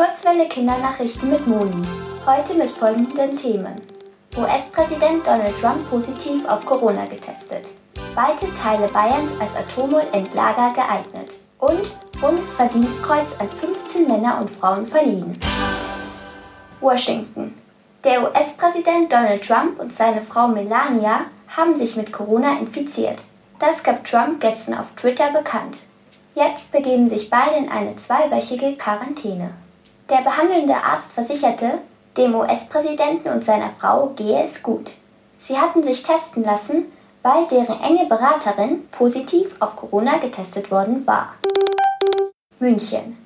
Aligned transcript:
Kurzwelle 0.00 0.48
Kindernachrichten 0.48 1.28
mit 1.28 1.46
Moni. 1.46 1.86
Heute 2.24 2.54
mit 2.54 2.70
folgenden 2.70 3.36
Themen. 3.36 3.74
US-Präsident 4.34 5.26
Donald 5.26 5.54
Trump 5.60 5.90
positiv 5.90 6.42
auf 6.48 6.64
Corona 6.64 7.04
getestet. 7.04 7.66
Weite 8.14 8.46
Teile 8.54 8.88
Bayerns 8.88 9.30
als 9.38 9.54
Atommüllendlager 9.54 10.72
geeignet. 10.72 11.32
Und 11.58 11.82
Bundesverdienstkreuz 12.18 13.36
an 13.40 13.50
15 13.50 14.08
Männer 14.08 14.40
und 14.40 14.48
Frauen 14.48 14.86
verliehen. 14.86 15.38
Washington. 16.80 17.54
Der 18.02 18.22
US-Präsident 18.22 19.12
Donald 19.12 19.46
Trump 19.46 19.78
und 19.78 19.94
seine 19.94 20.22
Frau 20.22 20.48
Melania 20.48 21.26
haben 21.48 21.76
sich 21.76 21.96
mit 21.96 22.10
Corona 22.10 22.58
infiziert. 22.58 23.20
Das 23.58 23.84
gab 23.84 24.02
Trump 24.04 24.40
gestern 24.40 24.78
auf 24.78 24.92
Twitter 24.96 25.30
bekannt. 25.30 25.76
Jetzt 26.34 26.72
begeben 26.72 27.10
sich 27.10 27.28
beide 27.28 27.56
in 27.56 27.68
eine 27.68 27.96
zweiwöchige 27.96 28.78
Quarantäne. 28.78 29.50
Der 30.10 30.22
behandelnde 30.22 30.74
Arzt 30.74 31.12
versicherte, 31.12 31.78
dem 32.16 32.34
US-Präsidenten 32.34 33.28
und 33.28 33.44
seiner 33.44 33.70
Frau 33.78 34.08
gehe 34.16 34.42
es 34.42 34.60
gut. 34.60 34.90
Sie 35.38 35.56
hatten 35.56 35.84
sich 35.84 36.02
testen 36.02 36.42
lassen, 36.42 36.86
weil 37.22 37.46
deren 37.46 37.80
enge 37.80 38.06
Beraterin 38.06 38.88
positiv 38.90 39.54
auf 39.60 39.76
Corona 39.76 40.18
getestet 40.18 40.72
worden 40.72 41.06
war. 41.06 41.34
München. 42.58 43.16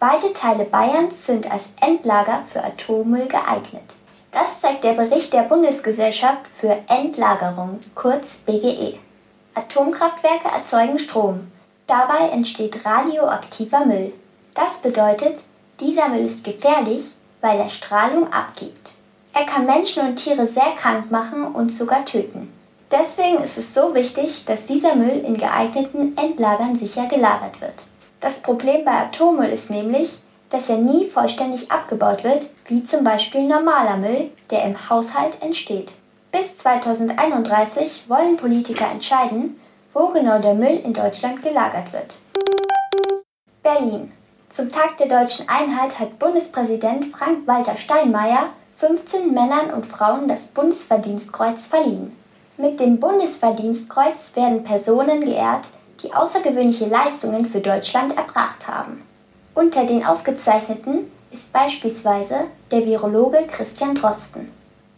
Beide 0.00 0.32
Teile 0.32 0.64
Bayerns 0.64 1.26
sind 1.26 1.48
als 1.48 1.68
Endlager 1.80 2.42
für 2.52 2.64
Atommüll 2.64 3.28
geeignet. 3.28 3.94
Das 4.32 4.60
zeigt 4.60 4.82
der 4.82 4.94
Bericht 4.94 5.32
der 5.32 5.42
Bundesgesellschaft 5.42 6.40
für 6.56 6.76
Endlagerung, 6.88 7.78
kurz 7.94 8.38
BGE. 8.38 8.98
Atomkraftwerke 9.54 10.48
erzeugen 10.48 10.98
Strom. 10.98 11.52
Dabei 11.86 12.30
entsteht 12.32 12.84
radioaktiver 12.84 13.86
Müll. 13.86 14.12
Das 14.54 14.78
bedeutet, 14.78 15.38
dieser 15.82 16.08
Müll 16.08 16.26
ist 16.26 16.44
gefährlich, 16.44 17.12
weil 17.40 17.58
er 17.58 17.68
Strahlung 17.68 18.32
abgibt. 18.32 18.92
Er 19.34 19.44
kann 19.44 19.66
Menschen 19.66 20.06
und 20.06 20.16
Tiere 20.16 20.46
sehr 20.46 20.72
krank 20.76 21.10
machen 21.10 21.44
und 21.44 21.72
sogar 21.72 22.04
töten. 22.04 22.52
Deswegen 22.90 23.42
ist 23.42 23.58
es 23.58 23.72
so 23.72 23.94
wichtig, 23.94 24.44
dass 24.44 24.66
dieser 24.66 24.94
Müll 24.94 25.24
in 25.26 25.38
geeigneten 25.38 26.16
Endlagern 26.16 26.76
sicher 26.76 27.06
gelagert 27.06 27.60
wird. 27.60 27.74
Das 28.20 28.40
Problem 28.40 28.84
bei 28.84 28.92
Atommüll 28.92 29.48
ist 29.48 29.70
nämlich, 29.70 30.18
dass 30.50 30.68
er 30.68 30.76
nie 30.76 31.08
vollständig 31.08 31.72
abgebaut 31.72 32.22
wird, 32.22 32.46
wie 32.66 32.84
zum 32.84 33.02
Beispiel 33.02 33.42
normaler 33.42 33.96
Müll, 33.96 34.30
der 34.50 34.64
im 34.64 34.90
Haushalt 34.90 35.40
entsteht. 35.40 35.92
Bis 36.30 36.58
2031 36.58 38.04
wollen 38.08 38.36
Politiker 38.36 38.88
entscheiden, 38.90 39.58
wo 39.94 40.08
genau 40.08 40.38
der 40.38 40.54
Müll 40.54 40.80
in 40.84 40.92
Deutschland 40.92 41.42
gelagert 41.42 41.92
wird. 41.92 42.14
Berlin. 43.62 44.12
Zum 44.52 44.70
Tag 44.70 44.98
der 44.98 45.06
deutschen 45.06 45.48
Einheit 45.48 45.98
hat 45.98 46.18
Bundespräsident 46.18 47.06
Frank-Walter 47.06 47.74
Steinmeier 47.78 48.50
15 48.76 49.32
Männern 49.32 49.70
und 49.70 49.86
Frauen 49.86 50.28
das 50.28 50.42
Bundesverdienstkreuz 50.42 51.66
verliehen. 51.68 52.14
Mit 52.58 52.78
dem 52.78 53.00
Bundesverdienstkreuz 53.00 54.32
werden 54.34 54.62
Personen 54.62 55.24
geehrt, 55.24 55.64
die 56.02 56.12
außergewöhnliche 56.12 56.84
Leistungen 56.84 57.46
für 57.46 57.60
Deutschland 57.60 58.14
erbracht 58.14 58.68
haben. 58.68 59.00
Unter 59.54 59.86
den 59.86 60.04
Ausgezeichneten 60.04 61.10
ist 61.30 61.50
beispielsweise 61.50 62.40
der 62.70 62.84
Virologe 62.84 63.46
Christian 63.50 63.94
Drosten. 63.94 64.50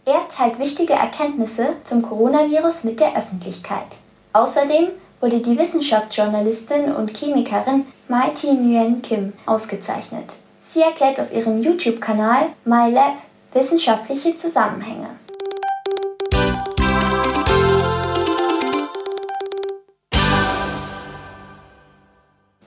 Er 0.03 0.27
teilt 0.27 0.59
wichtige 0.59 0.93
Erkenntnisse 0.93 1.75
zum 1.85 2.01
Coronavirus 2.01 2.83
mit 2.83 2.99
der 2.99 3.15
Öffentlichkeit. 3.15 3.87
Außerdem 4.33 4.89
wurde 5.25 5.39
die 5.39 5.57
Wissenschaftsjournalistin 5.57 6.93
und 6.93 7.17
Chemikerin 7.17 7.87
Mai 8.07 8.29
Thi 8.39 8.53
Nguyen 8.53 9.01
Kim 9.01 9.33
ausgezeichnet. 9.47 10.25
Sie 10.59 10.81
erklärt 10.81 11.19
auf 11.19 11.33
ihrem 11.33 11.59
YouTube-Kanal 11.63 12.49
MyLab 12.63 13.15
wissenschaftliche 13.51 14.37
Zusammenhänge. 14.37 15.09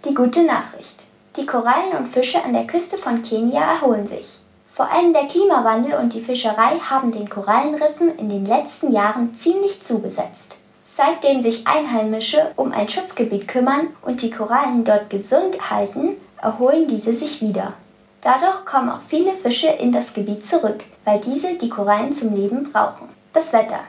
Die 0.04 0.14
gute 0.14 0.42
Nachricht. 0.42 1.04
Die 1.36 1.46
Korallen 1.46 1.96
und 1.96 2.08
Fische 2.08 2.44
an 2.44 2.54
der 2.54 2.66
Küste 2.66 2.98
von 2.98 3.22
Kenia 3.22 3.74
erholen 3.74 4.08
sich. 4.08 4.36
Vor 4.72 4.90
allem 4.90 5.12
der 5.12 5.28
Klimawandel 5.28 5.94
und 5.94 6.12
die 6.12 6.22
Fischerei 6.22 6.80
haben 6.80 7.12
den 7.12 7.28
Korallenriffen 7.28 8.18
in 8.18 8.28
den 8.28 8.46
letzten 8.46 8.92
Jahren 8.92 9.36
ziemlich 9.36 9.84
zugesetzt. 9.84 10.57
Seitdem 10.90 11.42
sich 11.42 11.66
Einheimische 11.66 12.50
um 12.56 12.72
ein 12.72 12.88
Schutzgebiet 12.88 13.46
kümmern 13.46 13.88
und 14.00 14.22
die 14.22 14.30
Korallen 14.30 14.84
dort 14.84 15.10
gesund 15.10 15.70
halten, 15.70 16.16
erholen 16.40 16.88
diese 16.88 17.12
sich 17.12 17.42
wieder. 17.42 17.74
Dadurch 18.22 18.64
kommen 18.64 18.88
auch 18.88 19.02
viele 19.06 19.34
Fische 19.34 19.68
in 19.68 19.92
das 19.92 20.14
Gebiet 20.14 20.44
zurück, 20.44 20.82
weil 21.04 21.20
diese 21.20 21.54
die 21.54 21.68
Korallen 21.68 22.16
zum 22.16 22.34
Leben 22.34 22.64
brauchen. 22.72 23.08
Das 23.34 23.52
Wetter. 23.52 23.80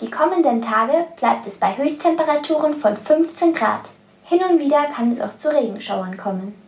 Die 0.00 0.10
kommenden 0.10 0.60
Tage 0.60 1.06
bleibt 1.16 1.46
es 1.46 1.58
bei 1.58 1.76
Höchsttemperaturen 1.76 2.74
von 2.74 2.96
15 2.96 3.54
Grad. 3.54 3.88
Hin 4.24 4.40
und 4.50 4.58
wieder 4.58 4.86
kann 4.94 5.12
es 5.12 5.20
auch 5.20 5.34
zu 5.34 5.48
Regenschauern 5.48 6.16
kommen. 6.16 6.61